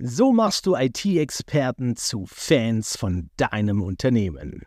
So 0.00 0.32
machst 0.32 0.64
du 0.66 0.76
IT-Experten 0.76 1.96
zu 1.96 2.24
Fans 2.28 2.96
von 2.96 3.30
deinem 3.36 3.82
Unternehmen. 3.82 4.62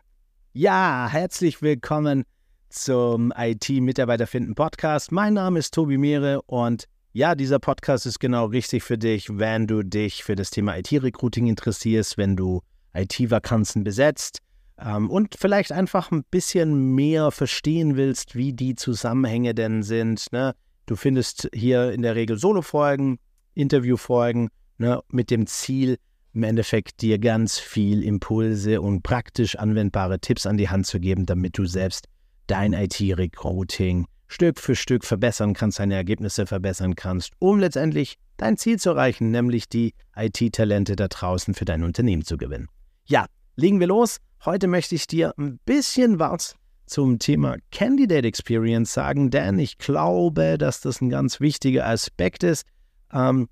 Ja, 0.51 1.07
herzlich 1.09 1.61
willkommen 1.61 2.25
zum 2.67 3.32
IT-Mitarbeiter 3.38 4.28
finden 4.28 4.56
Podcast. 4.56 5.14
Mein 5.14 5.36
Name 5.36 5.59
ist 5.59 5.74
Tobi 5.74 5.98
Mehre 5.98 6.42
und 6.42 6.83
ja, 7.14 7.36
dieser 7.36 7.59
Podcast 7.59 8.05
ist 8.05 8.20
genau 8.20 8.48
richtig 8.48 8.84
für 8.84 8.98
dich, 8.98 9.30
wenn 9.30 9.68
du 9.68 9.84
dich 9.84 10.25
für 10.25 10.36
das 10.36 10.50
Thema 10.50 10.78
IT-Recruiting 10.78 11.48
interessierst, 11.48 12.18
wenn 12.18 12.36
du 12.36 12.61
IT-Vakanzen 12.93 13.86
besetzt 13.86 14.39
ähm, 14.77 15.09
und 15.09 15.36
vielleicht 15.39 15.71
einfach 15.71 16.11
ein 16.11 16.25
bisschen 16.29 16.93
mehr 16.93 17.32
verstehen 17.32 17.95
willst, 17.95 18.36
wie 18.36 18.52
die 18.52 18.75
Zusammenhänge 18.75 19.55
denn 19.55 19.82
sind. 19.82 20.29
Ne? 20.34 20.55
Du 20.88 20.98
findest 20.98 21.48
hier 21.54 21.93
in 21.93 22.02
der 22.02 22.16
Regel 22.16 22.38
Solo-Folgen, 22.38 23.18
Interview-Folgen 23.54 24.50
ne, 24.82 25.02
mit 25.09 25.32
dem 25.32 25.48
Ziel, 25.48 25.97
im 26.34 26.43
Endeffekt 26.43 27.01
dir 27.01 27.19
ganz 27.19 27.60
viel 27.60 28.04
Impulse 28.04 28.82
und 28.82 29.04
praktisch 29.04 29.55
anwendbare 29.55 30.19
Tipps 30.19 30.46
an 30.46 30.57
die 30.57 30.69
Hand 30.69 30.88
zu 30.88 31.00
geben, 31.00 31.25
damit 31.25 31.57
du 31.57 31.65
selbst 31.65 32.08
dein 32.48 32.74
IT-Recruiting 32.74 34.05
Stück 34.28 34.60
für 34.60 34.76
Stück 34.76 35.04
verbessern 35.04 35.54
kannst, 35.54 35.80
deine 35.80 35.96
Ergebnisse 35.96 36.46
verbessern 36.46 36.96
kannst, 36.96 37.34
um 37.40 37.60
letztendlich 37.60 38.16
dein 38.38 38.58
Ziel 38.58 38.80
zu 38.80 38.91
erreichen, 38.91 39.30
nämlich 39.30 39.68
die 39.68 39.94
IT-Talente 40.16 40.96
da 40.96 41.10
draußen 41.10 41.54
für 41.54 41.66
dein 41.66 41.84
Unternehmen 41.84 42.24
zu 42.24 42.38
gewinnen. 42.38 42.68
Ja, 43.05 43.26
legen 43.58 43.80
wir 43.80 43.88
los. 43.88 44.18
Heute 44.46 44.68
möchte 44.68 44.96
ich 44.96 45.05
dir 45.05 45.34
ein 45.38 45.60
bisschen 45.66 46.18
was 46.18 46.55
zum 46.86 47.20
Thema 47.20 47.58
Candidate 47.72 48.27
Experience 48.27 48.94
sagen, 48.94 49.30
denn 49.30 49.60
ich 49.60 49.77
glaube, 49.77 50.58
dass 50.58 50.82
das 50.82 51.02
ein 51.02 51.10
ganz 51.10 51.40
wichtiger 51.40 51.86
Aspekt 51.88 52.44
ist, 52.44 52.66
ähm, 53.13 53.48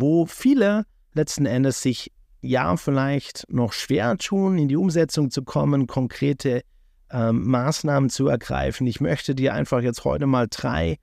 wo 0.00 0.26
viele 0.26 0.84
letzten 1.12 1.46
Endes 1.46 1.82
sich 1.82 2.12
ja 2.40 2.76
vielleicht 2.76 3.44
noch 3.48 3.72
schwer 3.72 4.16
tun, 4.18 4.58
in 4.58 4.68
die 4.68 4.76
Umsetzung 4.76 5.30
zu 5.30 5.42
kommen, 5.42 5.86
konkrete 5.86 6.62
ähm, 7.10 7.46
Maßnahmen 7.46 8.10
zu 8.10 8.28
ergreifen. 8.28 8.86
Ich 8.86 9.00
möchte 9.00 9.34
dir 9.34 9.54
einfach 9.54 9.80
jetzt 9.80 10.04
heute 10.04 10.26
mal 10.26 10.46
drei 10.50 10.98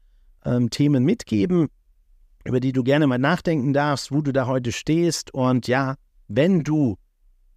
ähm, 0.46 0.70
Themen 0.70 1.04
mitgeben, 1.04 1.68
über 2.44 2.60
die 2.60 2.74
du 2.74 2.84
gerne 2.84 3.08
mal 3.08 3.18
nachdenken 3.18 3.74
darfst, 3.74 4.12
wo 4.12 4.22
du 4.22 4.32
da 4.32 4.46
heute 4.46 4.72
stehst. 4.72 5.34
Und 5.34 5.68
ja, 5.68 5.96
wenn 6.28 6.64
du 6.64 6.98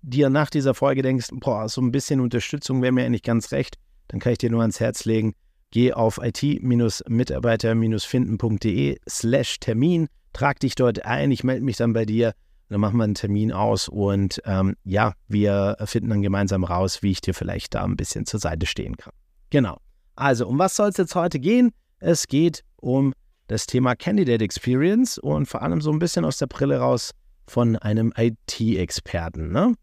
dir 0.03 0.31
nach 0.31 0.51
dieser 0.51 0.75
Folge 0.75 1.03
denkst, 1.03 1.29
boah, 1.33 1.69
so 1.69 1.81
ein 1.81 1.91
bisschen 1.91 2.21
Unterstützung 2.21 2.83
wäre 2.83 2.93
mir 2.93 3.05
eigentlich 3.05 3.23
ganz 3.23 3.53
recht, 3.53 3.77
dann 4.09 4.21
kann 4.21 4.33
ich 4.33 4.39
dir 4.39 4.51
nur 4.51 4.61
ans 4.61 4.81
Herz 4.81 5.05
legen, 5.05 5.35
geh 5.75 5.93
auf 5.93 6.19
it-mitarbeiter-finden.de 6.23 8.99
slash 9.09 9.59
Termin 9.59 10.07
trag 10.33 10.61
dich 10.61 10.77
dort 10.77 11.05
ein, 11.05 11.31
ich 11.31 11.45
melde 11.45 11.65
mich 11.65 11.77
dann 11.77 11.93
bei 11.93 12.05
dir, 12.05 12.33
dann 12.69 12.81
machen 12.81 12.97
wir 12.97 13.05
einen 13.05 13.15
Termin 13.15 13.53
aus 13.53 13.89
und 13.89 14.41
ähm, 14.45 14.75
ja, 14.85 15.13
wir 15.29 15.77
finden 15.85 16.11
dann 16.11 16.23
gemeinsam 16.23 16.65
raus, 16.65 17.03
wie 17.03 17.11
ich 17.11 17.21
dir 17.21 17.35
vielleicht 17.35 17.75
da 17.75 17.85
ein 17.85 17.97
bisschen 17.97 18.25
zur 18.25 18.41
Seite 18.41 18.67
stehen 18.67 18.97
kann. 18.97 19.13
Genau. 19.51 19.79
Also, 20.17 20.47
um 20.47 20.59
was 20.59 20.77
soll 20.77 20.91
es 20.91 20.97
jetzt 20.97 21.15
heute 21.15 21.39
gehen? 21.41 21.73
Es 21.99 22.29
geht 22.29 22.63
um 22.77 23.13
das 23.49 23.67
Thema 23.67 23.97
Candidate 23.97 24.45
Experience 24.45 25.19
und 25.19 25.47
vor 25.47 25.63
allem 25.63 25.81
so 25.81 25.91
ein 25.91 25.99
bisschen 25.99 26.25
aus 26.25 26.39
der 26.39 26.47
Brille 26.47 26.79
raus 26.79 27.11
von 27.47 27.75
einem 27.77 28.13
IT-Experten. 28.17 29.51
Ne? 29.51 29.75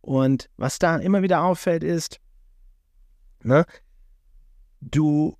Und 0.00 0.48
was 0.56 0.78
da 0.78 0.96
immer 0.96 1.22
wieder 1.22 1.42
auffällt, 1.42 1.84
ist, 1.84 2.18
ne, 3.42 3.66
du 4.80 5.36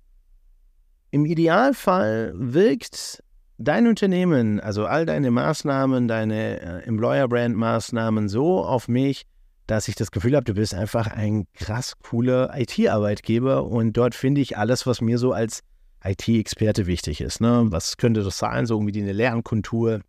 im 1.11 1.25
Idealfall 1.25 2.33
wirkt 2.35 3.23
dein 3.57 3.87
Unternehmen, 3.87 4.59
also 4.59 4.85
all 4.85 5.05
deine 5.05 5.29
Maßnahmen, 5.29 6.07
deine 6.07 6.59
äh, 6.61 6.83
Employer-Brand-Maßnahmen 6.87 8.27
so 8.29 8.63
auf 8.63 8.87
mich, 8.87 9.25
dass 9.67 9.87
ich 9.87 9.95
das 9.95 10.11
Gefühl 10.11 10.35
habe, 10.35 10.45
du 10.45 10.53
bist 10.53 10.73
einfach 10.73 11.07
ein 11.07 11.45
krass 11.53 11.93
cooler 11.99 12.51
IT-Arbeitgeber 12.57 13.65
und 13.65 13.93
dort 13.93 14.15
finde 14.15 14.41
ich 14.41 14.57
alles, 14.57 14.87
was 14.87 15.01
mir 15.01 15.17
so 15.17 15.33
als 15.33 15.61
IT-Experte 16.03 16.87
wichtig 16.87 17.21
ist. 17.21 17.41
Ne? 17.41 17.67
Was 17.69 17.97
könnte 17.97 18.23
das 18.23 18.37
sein? 18.37 18.65
So 18.65 18.75
irgendwie 18.75 19.01
eine 19.01 19.13
Lernkultur. 19.13 20.01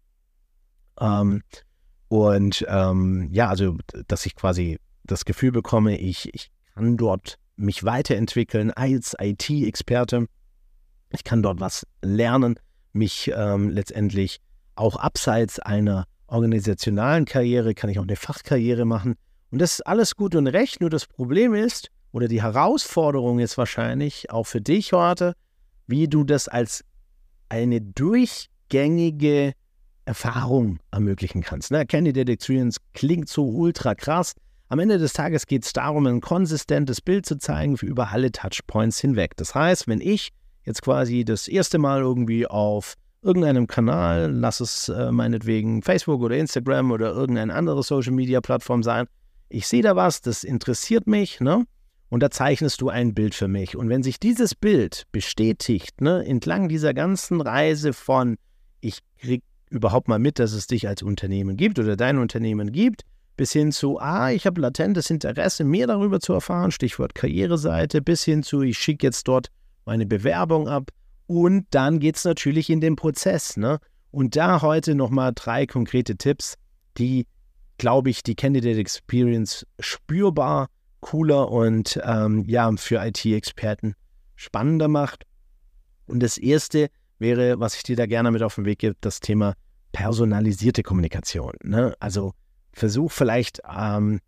Ähm, 0.99 1.43
und 2.09 2.65
ähm, 2.69 3.29
ja, 3.33 3.49
also, 3.49 3.77
dass 4.09 4.27
ich 4.27 4.35
quasi 4.35 4.79
das 5.05 5.25
Gefühl 5.25 5.53
bekomme, 5.53 5.99
ich, 5.99 6.33
ich 6.35 6.51
kann 6.75 6.97
dort 6.97 7.39
mich 7.57 7.85
weiterentwickeln 7.85 8.71
als 8.71 9.15
IT-Experte. 9.19 10.27
Ich 11.13 11.25
kann 11.25 11.43
dort 11.43 11.61
was 11.61 11.87
lernen 12.03 12.57
mich 12.93 13.33
ähm, 13.35 13.71
letztendlich 13.71 14.41
auch 14.75 14.97
abseits 14.97 15.59
einer 15.59 16.07
organisationalen 16.27 17.25
Karriere, 17.25 17.75
kann 17.75 17.91
ich 17.91 17.99
auch 17.99 18.05
eine 18.05 18.17
Fachkarriere 18.17 18.85
machen. 18.85 19.15
Und 19.51 19.61
das 19.61 19.75
ist 19.75 19.87
alles 19.87 20.17
gut 20.17 20.35
und 20.35 20.47
recht, 20.47 20.81
nur 20.81 20.91
das 20.91 21.07
Problem 21.07 21.55
ist, 21.55 21.89
oder 22.13 22.29
die 22.29 22.43
Herausforderung 22.43 23.39
ist 23.39 23.59
wahrscheinlich 23.59 24.31
auch 24.31 24.45
für 24.45 24.61
dich 24.61 24.93
heute, 24.93 25.35
wie 25.87 26.09
du 26.09 26.25
das 26.25 26.49
als 26.49 26.85
eine 27.49 27.81
durchgängige 27.81 29.53
Erfahrung 30.05 30.79
ermöglichen 30.91 31.43
kannst. 31.43 31.71
Ne? 31.71 31.87
Candidate 31.87 32.33
Experience 32.33 32.79
klingt 32.93 33.29
so 33.29 33.47
ultra 33.47 33.95
krass. 33.95 34.33
Am 34.69 34.79
Ende 34.79 34.99
des 34.99 35.13
Tages 35.13 35.47
geht 35.47 35.65
es 35.65 35.73
darum, 35.73 36.07
ein 36.07 36.21
konsistentes 36.21 37.01
Bild 37.01 37.27
zu 37.27 37.37
zeigen 37.37 37.77
für 37.77 37.87
über 37.87 38.11
alle 38.11 38.33
Touchpoints 38.33 38.99
hinweg. 38.99 39.37
Das 39.37 39.55
heißt, 39.55 39.87
wenn 39.87 40.01
ich 40.01 40.31
jetzt 40.65 40.83
quasi 40.83 41.25
das 41.25 41.49
erste 41.49 41.79
Mal 41.79 42.01
irgendwie 42.01 42.47
auf 42.47 42.95
irgendeinem 43.23 43.67
Kanal, 43.67 44.33
lass 44.33 44.61
es 44.61 44.89
äh, 44.89 45.13
meinetwegen 45.13 45.83
Facebook 45.83 46.21
oder 46.21 46.37
Instagram 46.37 46.91
oder 46.91 47.13
irgendeine 47.13 47.55
andere 47.55 47.83
Social 47.83 48.13
Media 48.13 48.41
Plattform 48.41 48.83
sein, 48.83 49.07
ich 49.49 49.69
sehe 49.69 49.83
da 49.83 49.95
was, 49.97 50.23
das 50.23 50.45
interessiert 50.45 51.07
mich, 51.07 51.41
ne? 51.41 51.65
Und 52.09 52.23
da 52.23 52.31
zeichnest 52.31 52.81
du 52.83 52.91
ein 52.91 53.15
Bild 53.15 53.35
für 53.35 53.49
mich. 53.49 53.75
Und 53.75 53.89
wenn 53.89 54.03
sich 54.03 54.21
dieses 54.21 54.55
Bild 54.55 55.05
bestätigt, 55.13 56.03
ne, 56.03 56.23
entlang 56.27 56.69
dieser 56.69 56.93
ganzen 56.93 57.41
Reise 57.41 57.95
von, 57.95 58.37
ich 58.81 58.99
krieg 59.19 59.43
überhaupt 59.71 60.09
mal 60.09 60.19
mit, 60.19 60.39
dass 60.39 60.53
es 60.53 60.67
dich 60.67 60.87
als 60.87 61.03
Unternehmen 61.03 61.57
gibt 61.57 61.79
oder 61.79 61.97
dein 61.97 62.19
Unternehmen 62.19 62.71
gibt, 62.71 63.03
bis 63.37 63.53
hin 63.53 63.73
zu, 63.73 63.99
ah, 63.99 64.31
ich 64.31 64.45
habe 64.45 64.61
latentes 64.61 65.09
Interesse, 65.09 65.65
mehr 65.65 65.87
darüber 65.87 66.21
zu 66.21 66.35
erfahren, 66.35 66.71
Stichwort 66.71 67.15
Karriereseite, 67.15 68.03
bis 68.03 68.25
hin 68.25 68.43
zu, 68.43 68.61
ich 68.61 68.79
schicke 68.79 69.07
jetzt 69.07 69.27
dort 69.27 69.49
meine 69.85 70.07
Bewerbung 70.07 70.69
ab 70.69 70.91
und 71.27 71.67
dann 71.71 71.99
geht 71.99 72.17
es 72.17 72.25
natürlich 72.25 72.71
in 72.71 72.81
den 72.81 72.97
Prozess. 72.97 73.57
Ne? 73.57 73.79
Und 74.11 74.37
da 74.37 74.63
heute 74.63 74.95
nochmal 74.95 75.33
drei 75.35 75.67
konkrete 75.67 76.17
Tipps, 76.17 76.57
die, 76.99 77.27
glaube 77.79 78.11
ich, 78.11 78.23
die 78.23 78.35
Candidate 78.35 78.79
Experience 78.79 79.67
spürbar 79.81 80.69
cooler 81.01 81.51
und 81.51 82.01
ähm, 82.05 82.45
ja, 82.47 82.71
für 82.77 83.05
IT-Experten 83.05 83.95
spannender 84.37 84.89
macht. 84.89 85.25
Und 86.07 86.23
das 86.23 86.39
erste 86.39 86.89
wäre, 87.19 87.59
was 87.61 87.75
ich 87.77 87.83
dir 87.83 87.97
da 87.97 88.07
gerne 88.07 88.31
mit 88.31 88.43
auf 88.43 88.57
den 88.57 88.65
Weg 88.65 88.81
gebe, 88.81 88.97
das 89.01 89.21
Thema 89.21 89.55
personalisierte 89.93 90.83
Kommunikation. 90.83 91.55
Ne? 91.63 91.95
Also 92.01 92.33
versuch 92.73 93.13
vielleicht 93.13 93.61
ähm, 93.69 94.21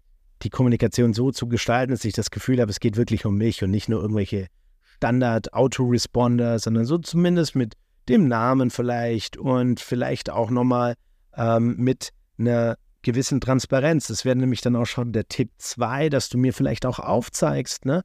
die 0.42 0.50
Kommunikation 0.50 1.14
so 1.14 1.30
zu 1.30 1.48
gestalten, 1.48 1.92
dass 1.92 2.04
ich 2.04 2.12
das 2.12 2.30
Gefühl 2.30 2.60
habe, 2.60 2.70
es 2.70 2.80
geht 2.80 2.96
wirklich 2.96 3.24
um 3.24 3.36
mich 3.36 3.62
und 3.62 3.70
nicht 3.70 3.88
nur 3.88 4.00
irgendwelche 4.00 4.48
Standard-Autoresponder, 4.96 6.58
sondern 6.58 6.84
so 6.84 6.98
zumindest 6.98 7.54
mit 7.54 7.74
dem 8.08 8.28
Namen 8.28 8.70
vielleicht 8.70 9.36
und 9.36 9.80
vielleicht 9.80 10.30
auch 10.30 10.50
nochmal 10.50 10.94
ähm, 11.36 11.76
mit 11.76 12.10
einer 12.38 12.76
gewissen 13.02 13.40
Transparenz. 13.40 14.08
Das 14.08 14.24
wäre 14.24 14.36
nämlich 14.36 14.60
dann 14.60 14.76
auch 14.76 14.86
schon 14.86 15.12
der 15.12 15.28
Tipp 15.28 15.50
2, 15.58 16.08
dass 16.08 16.28
du 16.28 16.38
mir 16.38 16.52
vielleicht 16.52 16.86
auch 16.86 16.98
aufzeigst, 16.98 17.84
ne? 17.84 18.02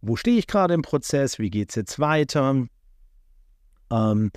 Wo 0.00 0.16
stehe 0.16 0.38
ich 0.38 0.48
gerade 0.48 0.74
im 0.74 0.82
Prozess? 0.82 1.38
Wie 1.38 1.50
geht 1.50 1.70
es 1.70 1.76
jetzt 1.76 2.00
weiter? 2.00 2.66
Ähm, 3.92 4.32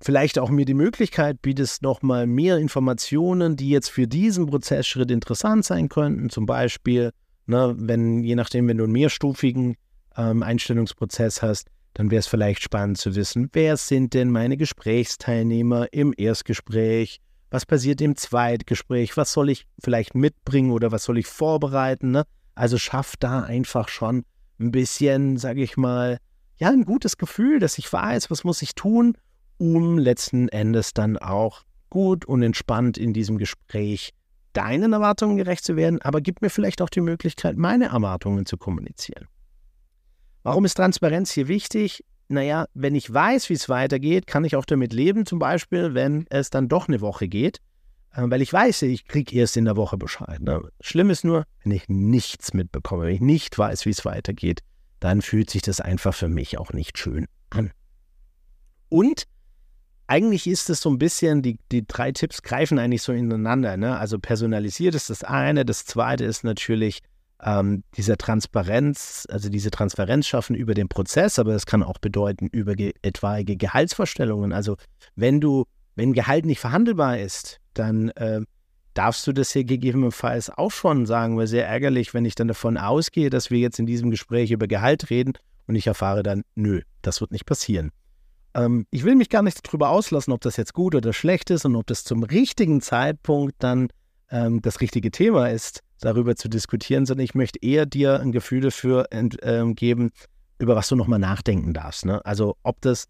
vielleicht 0.00 0.38
auch 0.38 0.48
mir 0.48 0.64
die 0.64 0.74
Möglichkeit 0.74 1.42
bietest, 1.42 1.82
nochmal 1.82 2.26
mehr 2.26 2.56
Informationen, 2.56 3.56
die 3.56 3.68
jetzt 3.68 3.90
für 3.90 4.08
diesen 4.08 4.46
Prozessschritt 4.46 5.10
interessant 5.10 5.66
sein 5.66 5.90
könnten. 5.90 6.30
Zum 6.30 6.46
Beispiel, 6.46 7.12
ne, 7.46 7.74
wenn, 7.76 8.24
je 8.24 8.34
nachdem, 8.34 8.68
wenn 8.68 8.78
du 8.78 8.84
einen 8.84 8.92
mehrstufigen 8.92 9.76
ähm, 10.16 10.42
Einstellungsprozess 10.42 11.42
hast, 11.42 11.68
dann 11.94 12.10
wäre 12.10 12.20
es 12.20 12.26
vielleicht 12.26 12.62
spannend 12.62 12.98
zu 12.98 13.14
wissen, 13.14 13.50
wer 13.52 13.76
sind 13.76 14.14
denn 14.14 14.30
meine 14.30 14.56
Gesprächsteilnehmer 14.56 15.92
im 15.92 16.14
Erstgespräch? 16.16 17.20
Was 17.50 17.66
passiert 17.66 18.00
im 18.00 18.16
Zweitgespräch? 18.16 19.16
Was 19.16 19.32
soll 19.32 19.50
ich 19.50 19.66
vielleicht 19.82 20.14
mitbringen 20.14 20.70
oder 20.70 20.90
was 20.90 21.04
soll 21.04 21.18
ich 21.18 21.26
vorbereiten? 21.26 22.10
Ne? 22.10 22.24
Also 22.54 22.78
schaff 22.78 23.16
da 23.18 23.40
einfach 23.42 23.88
schon 23.88 24.24
ein 24.58 24.70
bisschen, 24.70 25.36
sage 25.36 25.62
ich 25.62 25.76
mal, 25.76 26.18
ja, 26.56 26.70
ein 26.70 26.84
gutes 26.84 27.18
Gefühl, 27.18 27.58
dass 27.58 27.76
ich 27.76 27.92
weiß, 27.92 28.30
was 28.30 28.44
muss 28.44 28.62
ich 28.62 28.74
tun, 28.74 29.16
um 29.58 29.98
letzten 29.98 30.48
Endes 30.48 30.94
dann 30.94 31.18
auch 31.18 31.62
gut 31.90 32.24
und 32.24 32.42
entspannt 32.42 32.96
in 32.96 33.12
diesem 33.12 33.36
Gespräch 33.36 34.12
deinen 34.52 34.92
Erwartungen 34.92 35.36
gerecht 35.36 35.64
zu 35.64 35.76
werden, 35.76 36.00
aber 36.02 36.20
gib 36.20 36.40
mir 36.42 36.50
vielleicht 36.50 36.82
auch 36.82 36.90
die 36.90 37.00
Möglichkeit, 37.00 37.56
meine 37.56 37.86
Erwartungen 37.86 38.46
zu 38.46 38.56
kommunizieren. 38.56 39.26
Warum 40.42 40.64
ist 40.64 40.74
Transparenz 40.74 41.30
hier 41.30 41.48
wichtig? 41.48 42.04
Naja, 42.28 42.66
wenn 42.74 42.94
ich 42.94 43.12
weiß, 43.12 43.48
wie 43.50 43.54
es 43.54 43.68
weitergeht, 43.68 44.26
kann 44.26 44.44
ich 44.44 44.56
auch 44.56 44.64
damit 44.64 44.92
leben, 44.92 45.26
zum 45.26 45.38
Beispiel, 45.38 45.94
wenn 45.94 46.26
es 46.30 46.50
dann 46.50 46.68
doch 46.68 46.88
eine 46.88 47.00
Woche 47.00 47.28
geht, 47.28 47.58
äh, 48.14 48.22
weil 48.24 48.42
ich 48.42 48.52
weiß, 48.52 48.82
ich 48.82 49.06
kriege 49.06 49.36
erst 49.36 49.56
in 49.56 49.66
der 49.66 49.76
Woche 49.76 49.96
Bescheid. 49.96 50.40
Ne? 50.40 50.62
Schlimm 50.80 51.10
ist 51.10 51.24
nur, 51.24 51.44
wenn 51.62 51.72
ich 51.72 51.88
nichts 51.88 52.54
mitbekomme, 52.54 53.04
wenn 53.04 53.14
ich 53.14 53.20
nicht 53.20 53.56
weiß, 53.56 53.86
wie 53.86 53.90
es 53.90 54.04
weitergeht, 54.04 54.60
dann 55.00 55.22
fühlt 55.22 55.50
sich 55.50 55.62
das 55.62 55.80
einfach 55.80 56.14
für 56.14 56.28
mich 56.28 56.58
auch 56.58 56.72
nicht 56.72 56.98
schön 56.98 57.26
an. 57.50 57.70
Und 58.88 59.26
eigentlich 60.06 60.46
ist 60.46 60.68
es 60.70 60.80
so 60.80 60.90
ein 60.90 60.98
bisschen, 60.98 61.42
die, 61.42 61.58
die 61.70 61.86
drei 61.86 62.12
Tipps 62.12 62.42
greifen 62.42 62.78
eigentlich 62.78 63.02
so 63.02 63.12
ineinander. 63.12 63.76
Ne? 63.76 63.96
Also 63.96 64.18
personalisiert 64.18 64.94
ist 64.94 65.10
das 65.10 65.24
eine, 65.24 65.64
das 65.64 65.86
zweite 65.86 66.24
ist 66.24 66.44
natürlich 66.44 67.00
ähm, 67.42 67.82
diese 67.96 68.16
Transparenz, 68.16 69.26
also 69.28 69.48
diese 69.48 69.70
Transparenz 69.70 70.26
schaffen 70.26 70.54
über 70.54 70.74
den 70.74 70.88
Prozess, 70.88 71.38
aber 71.38 71.52
das 71.52 71.66
kann 71.66 71.82
auch 71.82 71.98
bedeuten 71.98 72.46
über 72.46 72.74
ge 72.74 72.94
etwaige 73.02 73.56
Gehaltsvorstellungen. 73.56 74.52
Also 74.52 74.76
wenn 75.16 75.40
du, 75.40 75.64
wenn 75.96 76.12
Gehalt 76.12 76.46
nicht 76.46 76.60
verhandelbar 76.60 77.18
ist, 77.18 77.58
dann 77.74 78.10
äh, 78.10 78.40
darfst 78.94 79.26
du 79.26 79.32
das 79.32 79.52
hier 79.52 79.64
gegebenenfalls 79.64 80.50
auch 80.50 80.70
schon 80.70 81.06
sagen, 81.06 81.36
weil 81.36 81.46
sehr 81.46 81.66
ärgerlich, 81.66 82.14
wenn 82.14 82.24
ich 82.24 82.34
dann 82.34 82.48
davon 82.48 82.76
ausgehe, 82.76 83.30
dass 83.30 83.50
wir 83.50 83.58
jetzt 83.58 83.78
in 83.78 83.86
diesem 83.86 84.10
Gespräch 84.10 84.50
über 84.50 84.68
Gehalt 84.68 85.10
reden 85.10 85.32
und 85.66 85.74
ich 85.74 85.86
erfahre 85.86 86.22
dann, 86.22 86.42
nö, 86.54 86.82
das 87.00 87.20
wird 87.20 87.32
nicht 87.32 87.46
passieren. 87.46 87.90
Ähm, 88.54 88.86
ich 88.90 89.04
will 89.04 89.16
mich 89.16 89.30
gar 89.30 89.42
nicht 89.42 89.66
darüber 89.66 89.90
auslassen, 89.90 90.32
ob 90.32 90.42
das 90.42 90.56
jetzt 90.56 90.74
gut 90.74 90.94
oder 90.94 91.12
schlecht 91.12 91.50
ist 91.50 91.64
und 91.64 91.74
ob 91.74 91.86
das 91.86 92.04
zum 92.04 92.22
richtigen 92.22 92.80
Zeitpunkt 92.80 93.56
dann 93.58 93.88
ähm, 94.30 94.60
das 94.62 94.80
richtige 94.80 95.10
Thema 95.10 95.48
ist, 95.50 95.80
darüber 96.02 96.36
zu 96.36 96.48
diskutieren, 96.48 97.06
sondern 97.06 97.24
ich 97.24 97.34
möchte 97.34 97.58
eher 97.62 97.86
dir 97.86 98.20
ein 98.20 98.32
Gefühl 98.32 98.60
dafür 98.60 99.06
ähm, 99.10 99.74
geben, 99.74 100.10
über 100.58 100.76
was 100.76 100.88
du 100.88 100.96
nochmal 100.96 101.18
nachdenken 101.18 101.72
darfst. 101.72 102.04
Ne? 102.04 102.24
Also 102.26 102.56
ob 102.62 102.80
das 102.82 103.06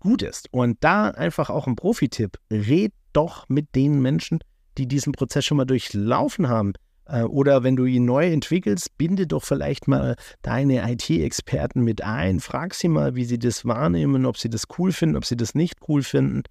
gut 0.00 0.22
ist. 0.22 0.52
Und 0.52 0.76
da 0.80 1.08
einfach 1.08 1.50
auch 1.50 1.66
ein 1.66 1.76
Profi-Tipp, 1.76 2.38
red 2.50 2.92
doch 3.12 3.48
mit 3.48 3.74
den 3.74 4.00
Menschen, 4.02 4.40
die 4.78 4.86
diesen 4.86 5.12
Prozess 5.12 5.44
schon 5.44 5.56
mal 5.56 5.64
durchlaufen 5.64 6.48
haben. 6.48 6.74
Äh, 7.06 7.22
oder 7.22 7.62
wenn 7.62 7.76
du 7.76 7.86
ihn 7.86 8.04
neu 8.04 8.30
entwickelst, 8.30 8.96
binde 8.98 9.26
doch 9.26 9.42
vielleicht 9.42 9.88
mal 9.88 10.16
deine 10.42 10.90
IT-Experten 10.92 11.82
mit 11.82 12.02
ein. 12.02 12.40
Frag 12.40 12.74
sie 12.74 12.88
mal, 12.88 13.14
wie 13.14 13.24
sie 13.24 13.38
das 13.38 13.64
wahrnehmen, 13.64 14.26
ob 14.26 14.36
sie 14.36 14.50
das 14.50 14.64
cool 14.78 14.92
finden, 14.92 15.16
ob 15.16 15.24
sie 15.24 15.36
das 15.36 15.54
nicht 15.54 15.76
cool 15.88 16.02
finden, 16.02 16.42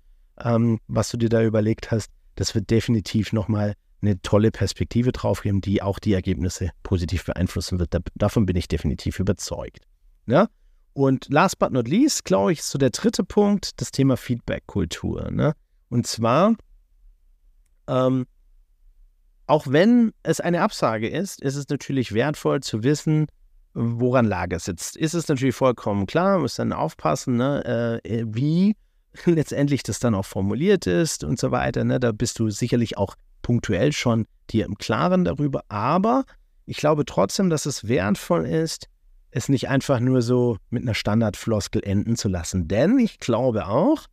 ähm, 0.44 0.80
was 0.88 1.10
du 1.10 1.18
dir 1.18 1.30
da 1.30 1.44
überlegt 1.44 1.92
hast. 1.92 2.10
Das 2.36 2.56
wird 2.56 2.69
definitiv 2.69 3.31
nochmal 3.31 3.75
eine 4.06 4.22
tolle 4.22 4.52
Perspektive 4.52 5.12
drauf 5.12 5.42
geben, 5.42 5.62
die 5.62 5.81
auch 5.81 6.00
die 6.00 6.13
Ergebnisse 6.13 6.69
positiv 6.84 7.25
beeinflussen 7.25 7.80
wird. 7.80 7.94
Da, 7.94 8.00
davon 8.16 8.46
bin 8.46 8.56
ich 8.56 8.68
definitiv 8.68 9.19
überzeugt. 9.19 9.86
Ja? 10.28 10.48
Und 10.94 11.28
last 11.30 11.60
but 11.60 11.72
not 11.72 11.88
least, 11.88 12.25
glaube 12.25 12.54
ich, 12.54 12.60
ist 12.60 12.69
so 12.69 12.78
der 12.78 12.92
dritte 12.92 13.24
Punkt, 13.24 13.81
das 13.81 13.92
Thema 13.92 14.18
Feedback-Kultur. 14.18 15.31
Ne? 15.31 15.54
Und 15.90 16.07
zwar, 16.07 16.56
ähm, 17.88 18.25
auch 19.48 19.68
wenn 19.68 20.13
es 20.24 20.40
eine 20.40 20.62
Absage 20.62 21.10
ist, 21.10 21.42
ist 21.42 21.56
es 21.56 21.69
natürlich 21.69 22.13
wertvoll 22.13 22.62
zu 22.62 22.84
wissen, 22.84 23.28
woran 23.74 24.25
lag 24.25 24.48
es 24.51 24.66
jetzt. 24.68 24.96
Ist 24.96 25.13
es 25.13 25.28
natürlich 25.28 25.56
vollkommen 25.56 26.08
klar, 26.08 26.40
muss 26.40 26.56
dann 26.56 26.74
aufpassen, 26.74 27.38
ne, 27.38 28.01
äh, 28.04 28.25
wie 28.28 28.75
letztendlich 29.25 29.84
das 29.84 30.00
dann 30.00 30.16
auch 30.16 30.25
formuliert 30.25 30.88
ist 30.88 31.24
und 31.24 31.40
so 31.40 31.51
weiter. 31.51 31.84
Ne? 31.84 32.00
Da 32.00 32.12
bist 32.12 32.40
du 32.40 32.50
sicherlich 32.50 32.98
auch 32.98 33.16
punktuell 33.45 33.92
schon 33.94 34.25
dir 34.50 34.65
im 34.65 34.75
Klaren 34.75 35.24
darüber. 35.24 35.62
Aber 35.69 36.25
ich 36.65 36.77
glaube 36.77 37.06
trotzdem, 37.06 37.51
dass 37.51 37.68
es 37.68 37.88
wertvoll 37.88 38.47
ist, 38.47 38.88
es 39.30 39.50
nicht 39.50 39.69
einfach 39.69 40.00
nur 40.00 40.24
so 40.24 40.57
mit 40.71 40.81
einer 40.81 40.95
Standardfloskel 40.95 41.83
enden 41.83 42.15
zu 42.15 42.27
lassen. 42.27 42.68
Denn 42.68 42.97
ich 42.97 43.19
glaube 43.19 43.68
auch, 43.68 44.07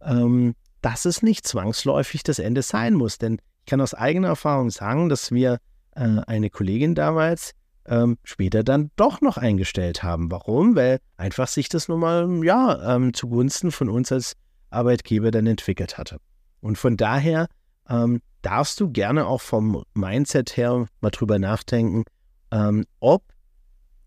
ähm, 0.00 0.54
dass 0.80 1.06
es 1.06 1.22
nicht 1.22 1.44
zwangsläufig 1.44 2.22
das 2.22 2.38
Ende 2.38 2.62
sein 2.62 2.94
muss. 2.94 3.18
Denn 3.18 3.40
ich 3.64 3.66
kann 3.66 3.80
aus 3.80 3.94
eigener 3.94 4.28
Erfahrung 4.28 4.70
sagen, 4.70 5.08
dass 5.08 5.32
wir 5.32 5.58
äh, 5.96 6.20
eine 6.28 6.48
Kollegin 6.48 6.94
damals 6.94 7.54
ähm, 7.84 8.16
später 8.22 8.62
dann 8.62 8.92
doch 8.94 9.20
noch 9.20 9.38
eingestellt 9.38 10.04
haben. 10.04 10.30
Warum? 10.30 10.76
Weil 10.76 11.00
einfach 11.16 11.48
sich 11.48 11.68
das 11.68 11.88
nun 11.88 11.98
mal 11.98 12.44
ja, 12.44 12.94
ähm, 12.94 13.12
zugunsten 13.12 13.72
von 13.72 13.88
uns 13.88 14.12
als 14.12 14.34
Arbeitgeber 14.70 15.32
dann 15.32 15.48
entwickelt 15.48 15.98
hatte. 15.98 16.18
Und 16.60 16.78
von 16.78 16.96
daher 16.96 17.48
ähm, 17.88 18.20
darfst 18.42 18.80
du 18.80 18.90
gerne 18.90 19.26
auch 19.26 19.40
vom 19.40 19.82
Mindset 19.94 20.56
her 20.56 20.86
mal 21.00 21.10
drüber 21.10 21.38
nachdenken, 21.38 22.04
ähm, 22.50 22.84
ob, 23.00 23.24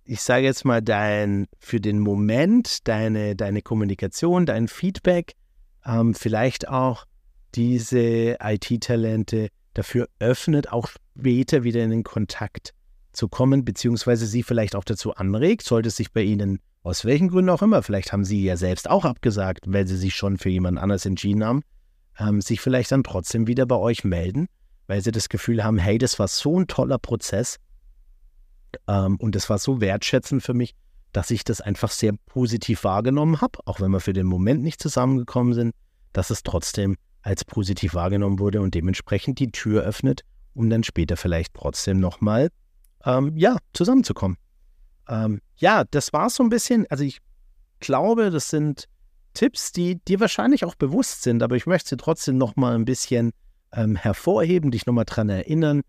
ich 0.03 0.21
sage 0.21 0.45
jetzt 0.45 0.65
mal, 0.65 0.81
dein 0.81 1.47
für 1.59 1.79
den 1.79 1.99
Moment, 1.99 2.87
deine, 2.87 3.35
deine 3.35 3.61
Kommunikation, 3.61 4.45
dein 4.45 4.67
Feedback, 4.67 5.33
ähm, 5.85 6.13
vielleicht 6.13 6.67
auch 6.67 7.05
diese 7.55 8.37
IT-Talente 8.41 9.49
dafür 9.73 10.07
öffnet, 10.19 10.71
auch 10.71 10.87
später 10.87 11.63
wieder 11.63 11.83
in 11.83 11.89
den 11.89 12.03
Kontakt 12.03 12.73
zu 13.11 13.27
kommen, 13.27 13.65
beziehungsweise 13.65 14.25
sie 14.25 14.43
vielleicht 14.43 14.75
auch 14.75 14.85
dazu 14.85 15.13
anregt, 15.15 15.63
sollte 15.63 15.89
es 15.89 15.97
sich 15.97 16.11
bei 16.11 16.21
ihnen 16.21 16.59
aus 16.83 17.05
welchen 17.05 17.27
Gründen 17.27 17.49
auch 17.49 17.61
immer, 17.61 17.83
vielleicht 17.83 18.11
haben 18.11 18.25
sie 18.25 18.43
ja 18.43 18.57
selbst 18.57 18.89
auch 18.89 19.05
abgesagt, 19.05 19.65
weil 19.67 19.85
sie 19.85 19.97
sich 19.97 20.15
schon 20.15 20.37
für 20.37 20.49
jemand 20.49 20.79
anders 20.79 21.05
entschieden 21.05 21.43
haben, 21.43 21.61
ähm, 22.19 22.41
sich 22.41 22.61
vielleicht 22.61 22.91
dann 22.91 23.03
trotzdem 23.03 23.47
wieder 23.47 23.65
bei 23.65 23.77
euch 23.77 24.03
melden, 24.03 24.47
weil 24.87 25.01
sie 25.01 25.11
das 25.11 25.29
Gefühl 25.29 25.63
haben, 25.63 25.77
hey, 25.77 25.97
das 25.97 26.19
war 26.19 26.27
so 26.27 26.59
ein 26.59 26.67
toller 26.67 26.97
Prozess 26.97 27.57
ähm, 28.87 29.17
und 29.17 29.35
das 29.35 29.49
war 29.49 29.57
so 29.57 29.81
wertschätzend 29.81 30.43
für 30.43 30.53
mich, 30.53 30.75
dass 31.11 31.31
ich 31.31 31.43
das 31.43 31.61
einfach 31.61 31.91
sehr 31.91 32.13
positiv 32.27 32.83
wahrgenommen 32.83 33.41
habe, 33.41 33.59
auch 33.65 33.81
wenn 33.81 33.91
wir 33.91 33.99
für 33.99 34.13
den 34.13 34.25
Moment 34.25 34.63
nicht 34.63 34.81
zusammengekommen 34.81 35.53
sind, 35.53 35.75
dass 36.13 36.29
es 36.29 36.43
trotzdem 36.43 36.97
als 37.21 37.45
positiv 37.45 37.93
wahrgenommen 37.93 38.39
wurde 38.39 38.61
und 38.61 38.73
dementsprechend 38.73 39.39
die 39.39 39.51
Tür 39.51 39.83
öffnet, 39.83 40.21
um 40.53 40.69
dann 40.69 40.83
später 40.83 41.17
vielleicht 41.17 41.53
trotzdem 41.53 41.99
nochmal, 41.99 42.49
ähm, 43.05 43.35
ja, 43.35 43.57
zusammenzukommen. 43.73 44.37
Ähm, 45.07 45.41
ja, 45.57 45.83
das 45.91 46.13
war 46.13 46.29
so 46.29 46.43
ein 46.43 46.49
bisschen, 46.49 46.87
also 46.89 47.03
ich 47.03 47.19
glaube, 47.79 48.31
das 48.31 48.49
sind 48.49 48.85
Tipps, 49.33 49.71
die 49.71 49.95
dir 50.03 50.19
wahrscheinlich 50.19 50.65
auch 50.65 50.75
bewusst 50.75 51.23
sind, 51.23 51.43
aber 51.43 51.55
ich 51.55 51.65
möchte 51.65 51.89
sie 51.89 51.97
trotzdem 51.97 52.37
noch 52.37 52.55
mal 52.55 52.75
ein 52.75 52.85
bisschen 52.85 53.31
ähm, 53.73 53.95
hervorheben, 53.95 54.71
dich 54.71 54.85
noch 54.85 54.93
mal 54.93 55.05
daran 55.05 55.29
erinnern, 55.29 55.81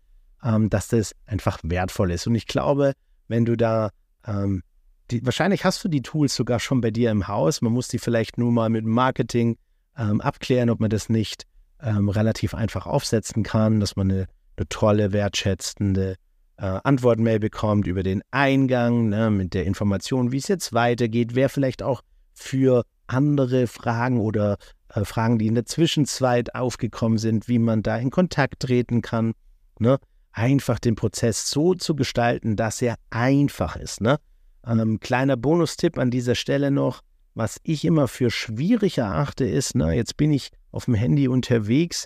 ähm, 0.43 0.69
dass 0.69 0.87
das 0.87 1.13
einfach 1.25 1.59
wertvoll 1.63 2.11
ist. 2.11 2.27
Und 2.27 2.35
ich 2.35 2.47
glaube, 2.47 2.93
wenn 3.27 3.45
du 3.45 3.55
da, 3.55 3.89
ähm, 4.25 4.63
die, 5.11 5.25
wahrscheinlich 5.25 5.65
hast 5.65 5.83
du 5.83 5.89
die 5.89 6.01
Tools 6.01 6.35
sogar 6.35 6.59
schon 6.59 6.81
bei 6.81 6.91
dir 6.91 7.11
im 7.11 7.27
Haus, 7.27 7.61
man 7.61 7.73
muss 7.73 7.87
die 7.87 7.99
vielleicht 7.99 8.37
nur 8.37 8.51
mal 8.51 8.69
mit 8.69 8.85
Marketing 8.85 9.57
ähm, 9.97 10.21
abklären, 10.21 10.69
ob 10.69 10.79
man 10.79 10.89
das 10.89 11.09
nicht 11.09 11.43
ähm, 11.81 12.09
relativ 12.09 12.53
einfach 12.53 12.87
aufsetzen 12.87 13.43
kann, 13.43 13.79
dass 13.79 13.95
man 13.95 14.09
eine, 14.09 14.27
eine 14.55 14.67
tolle, 14.69 15.11
wertschätzende 15.11 16.15
äh, 16.57 16.79
Antwortmail 16.83 17.39
bekommt 17.39 17.87
über 17.87 18.03
den 18.03 18.21
Eingang, 18.31 19.09
ne, 19.09 19.29
mit 19.29 19.53
der 19.53 19.65
Information, 19.65 20.31
wie 20.31 20.37
es 20.37 20.47
jetzt 20.47 20.73
weitergeht, 20.73 21.35
wer 21.35 21.49
vielleicht 21.49 21.83
auch 21.83 22.01
für 22.33 22.83
andere 23.07 23.67
Fragen 23.67 24.19
oder 24.19 24.57
äh, 24.89 25.05
Fragen, 25.05 25.39
die 25.39 25.47
in 25.47 25.55
der 25.55 25.65
Zwischenzeit 25.65 26.55
aufgekommen 26.55 27.17
sind, 27.17 27.47
wie 27.47 27.59
man 27.59 27.83
da 27.83 27.97
in 27.97 28.11
Kontakt 28.11 28.61
treten 28.61 29.01
kann. 29.01 29.33
Ne? 29.79 29.99
Einfach 30.31 30.79
den 30.79 30.95
Prozess 30.95 31.49
so 31.49 31.73
zu 31.73 31.95
gestalten, 31.95 32.55
dass 32.55 32.81
er 32.81 32.95
einfach 33.09 33.75
ist. 33.75 34.01
Ne? 34.01 34.17
Ähm, 34.65 34.99
kleiner 34.99 35.37
Bonustipp 35.37 35.97
an 35.97 36.11
dieser 36.11 36.35
Stelle 36.35 36.71
noch, 36.71 37.01
was 37.35 37.59
ich 37.63 37.85
immer 37.85 38.07
für 38.07 38.29
schwierig 38.29 38.99
erachte, 38.99 39.45
ist, 39.45 39.75
na, 39.75 39.91
jetzt 39.91 40.17
bin 40.17 40.31
ich 40.31 40.51
auf 40.71 40.85
dem 40.85 40.93
Handy 40.93 41.27
unterwegs 41.27 42.05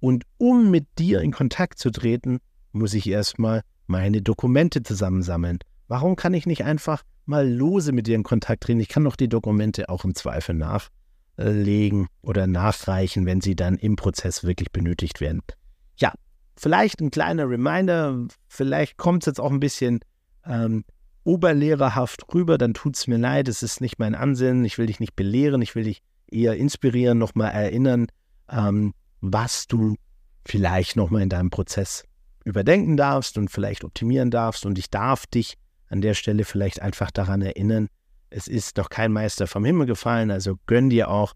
und 0.00 0.24
um 0.38 0.70
mit 0.70 0.86
dir 0.98 1.20
in 1.20 1.32
Kontakt 1.32 1.78
zu 1.78 1.90
treten, 1.90 2.38
muss 2.72 2.94
ich 2.94 3.08
erstmal 3.08 3.62
meine 3.86 4.22
Dokumente 4.22 4.82
zusammensammeln. 4.82 5.58
Warum 5.88 6.16
kann 6.16 6.34
ich 6.34 6.46
nicht 6.46 6.64
einfach 6.64 7.02
mal 7.28 7.48
lose 7.48 7.92
mit 7.92 8.06
dir 8.06 8.16
in 8.16 8.22
Kontakt 8.22 8.64
treten? 8.64 8.80
Ich 8.80 8.88
kann 8.88 9.04
doch 9.04 9.16
die 9.16 9.28
Dokumente 9.28 9.88
auch 9.88 10.04
im 10.04 10.14
Zweifel 10.14 10.54
nachlegen 10.54 12.08
oder 12.22 12.46
nachreichen, 12.46 13.26
wenn 13.26 13.40
sie 13.40 13.56
dann 13.56 13.76
im 13.76 13.96
Prozess 13.96 14.44
wirklich 14.44 14.72
benötigt 14.72 15.20
werden. 15.20 15.42
Ja, 15.96 16.12
vielleicht 16.56 17.00
ein 17.00 17.10
kleiner 17.10 17.48
Reminder, 17.48 18.26
vielleicht 18.48 18.96
kommt 18.96 19.22
es 19.22 19.26
jetzt 19.26 19.40
auch 19.40 19.50
ein 19.50 19.60
bisschen 19.60 20.00
ähm, 20.44 20.84
oberlehrerhaft 21.24 22.24
rüber, 22.34 22.56
dann 22.56 22.74
tut 22.74 22.96
es 22.96 23.06
mir 23.06 23.18
leid, 23.18 23.48
es 23.48 23.62
ist 23.62 23.80
nicht 23.80 23.98
mein 23.98 24.14
Ansinnen, 24.14 24.64
ich 24.64 24.78
will 24.78 24.86
dich 24.86 25.00
nicht 25.00 25.14
belehren, 25.14 25.60
ich 25.60 25.74
will 25.74 25.84
dich 25.84 26.02
eher 26.30 26.56
inspirieren, 26.56 27.18
nochmal 27.18 27.50
erinnern, 27.52 28.06
ähm, 28.50 28.94
was 29.20 29.66
du 29.66 29.96
vielleicht 30.46 30.96
nochmal 30.96 31.22
in 31.22 31.28
deinem 31.28 31.50
Prozess 31.50 32.04
überdenken 32.44 32.96
darfst 32.96 33.36
und 33.36 33.50
vielleicht 33.50 33.84
optimieren 33.84 34.30
darfst. 34.30 34.64
Und 34.64 34.78
ich 34.78 34.90
darf 34.90 35.26
dich 35.26 35.58
an 35.88 36.00
der 36.00 36.14
Stelle 36.14 36.44
vielleicht 36.44 36.82
einfach 36.82 37.10
daran 37.10 37.42
erinnern, 37.42 37.88
es 38.30 38.46
ist 38.46 38.78
doch 38.78 38.90
kein 38.90 39.12
Meister 39.12 39.46
vom 39.46 39.64
Himmel 39.64 39.86
gefallen, 39.86 40.30
also 40.30 40.58
gönn 40.66 40.90
dir 40.90 41.10
auch 41.10 41.34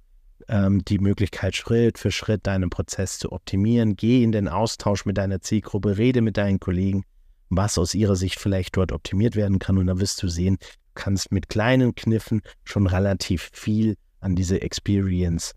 ähm, 0.49 0.85
die 0.85 0.99
Möglichkeit, 0.99 1.57
Schritt 1.57 1.99
für 1.99 2.11
Schritt 2.11 2.47
deinen 2.47 2.71
Prozess 2.71 3.19
zu 3.19 3.33
optimieren. 3.33 3.97
Geh 3.97 4.23
in 4.23 4.33
den 4.33 4.49
Austausch 4.49 5.05
mit 5.05 5.19
deiner 5.19 5.41
Zielgruppe, 5.41 5.99
rede 5.99 6.21
mit 6.21 6.37
deinen 6.37 6.61
Kollegen, 6.61 7.05
was 7.49 7.79
aus 7.79 7.95
ihrer 7.95 8.17
Sicht 8.17 8.39
vielleicht 8.39 8.77
dort 8.77 8.93
optimiert 8.93 9.37
werden 9.37 9.59
kann. 9.59 9.79
Und 9.79 9.87
dann 9.87 10.01
wirst 10.01 10.23
du 10.23 10.29
sehen, 10.29 10.59
du 10.61 10.67
kannst 10.95 11.33
mit 11.33 11.49
kleinen 11.49 11.95
Kniffen 11.95 12.43
schon 12.65 12.87
relativ 12.87 13.51
viel 13.53 13.97
an 14.21 14.37
diese 14.37 14.61
Experience 14.61 15.53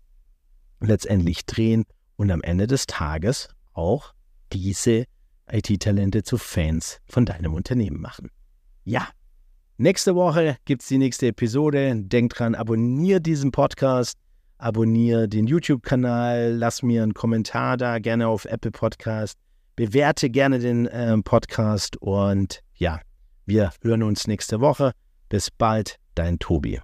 letztendlich 0.80 1.46
drehen 1.46 1.84
und 2.16 2.30
am 2.30 2.42
Ende 2.42 2.66
des 2.66 2.86
Tages 2.86 3.48
auch 3.72 4.12
diese 4.52 5.04
IT-Talente 5.50 6.22
zu 6.22 6.38
Fans 6.38 7.00
von 7.06 7.24
deinem 7.24 7.54
Unternehmen 7.54 8.00
machen. 8.00 8.30
Ja, 8.88 9.08
nächste 9.78 10.14
Woche 10.14 10.58
gibt 10.64 10.82
es 10.82 10.86
die 10.86 10.98
nächste 10.98 11.26
Episode. 11.26 11.92
Denk 11.96 12.34
dran, 12.34 12.54
abonniere 12.54 13.20
diesen 13.20 13.50
Podcast, 13.50 14.16
abonniere 14.58 15.28
den 15.28 15.48
YouTube-Kanal, 15.48 16.52
lass 16.52 16.84
mir 16.84 17.02
einen 17.02 17.12
Kommentar 17.12 17.76
da, 17.76 17.98
gerne 17.98 18.28
auf 18.28 18.44
Apple 18.44 18.70
Podcast. 18.70 19.40
Bewerte 19.74 20.30
gerne 20.30 20.60
den 20.60 20.86
äh, 20.86 21.18
Podcast 21.18 21.96
und 22.00 22.60
ja, 22.76 23.00
wir 23.44 23.72
hören 23.82 24.04
uns 24.04 24.28
nächste 24.28 24.60
Woche. 24.60 24.92
Bis 25.28 25.50
bald, 25.50 25.96
dein 26.14 26.38
Tobi. 26.38 26.80